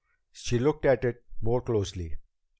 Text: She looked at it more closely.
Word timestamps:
She 0.31 0.57
looked 0.57 0.83
at 0.83 1.05
it 1.05 1.23
more 1.43 1.61
closely. 1.61 2.15